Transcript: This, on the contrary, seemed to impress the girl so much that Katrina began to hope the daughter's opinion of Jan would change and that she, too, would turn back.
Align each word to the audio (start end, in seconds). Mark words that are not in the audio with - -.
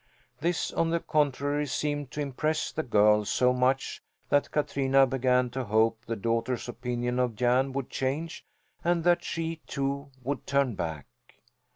This, 0.39 0.73
on 0.73 0.89
the 0.89 0.99
contrary, 0.99 1.67
seemed 1.67 2.09
to 2.09 2.21
impress 2.21 2.71
the 2.71 2.81
girl 2.81 3.23
so 3.23 3.53
much 3.53 4.01
that 4.29 4.49
Katrina 4.49 5.05
began 5.05 5.51
to 5.51 5.65
hope 5.65 6.03
the 6.07 6.15
daughter's 6.15 6.67
opinion 6.67 7.19
of 7.19 7.35
Jan 7.35 7.71
would 7.73 7.91
change 7.91 8.43
and 8.83 9.03
that 9.03 9.23
she, 9.23 9.57
too, 9.67 10.09
would 10.23 10.47
turn 10.47 10.73
back. 10.73 11.05